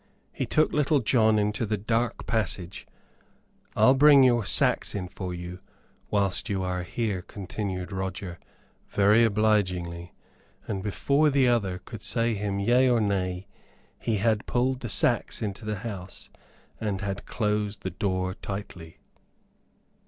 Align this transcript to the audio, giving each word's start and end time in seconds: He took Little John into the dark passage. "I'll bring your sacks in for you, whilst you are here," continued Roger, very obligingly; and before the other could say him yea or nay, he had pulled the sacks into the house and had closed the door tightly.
He 0.33 0.47
took 0.47 0.73
Little 0.73 1.01
John 1.01 1.37
into 1.37 1.63
the 1.63 1.77
dark 1.77 2.25
passage. 2.25 2.87
"I'll 3.75 3.93
bring 3.93 4.23
your 4.23 4.43
sacks 4.43 4.95
in 4.95 5.07
for 5.09 5.31
you, 5.31 5.59
whilst 6.09 6.49
you 6.49 6.63
are 6.63 6.81
here," 6.81 7.21
continued 7.21 7.91
Roger, 7.91 8.39
very 8.89 9.23
obligingly; 9.23 10.11
and 10.67 10.81
before 10.81 11.29
the 11.29 11.47
other 11.47 11.77
could 11.85 12.01
say 12.01 12.33
him 12.33 12.57
yea 12.59 12.89
or 12.89 12.99
nay, 12.99 13.45
he 13.99 14.17
had 14.17 14.47
pulled 14.47 14.79
the 14.79 14.89
sacks 14.89 15.39
into 15.43 15.65
the 15.65 15.75
house 15.85 16.31
and 16.79 17.01
had 17.01 17.27
closed 17.27 17.83
the 17.83 17.91
door 17.91 18.33
tightly. 18.33 18.97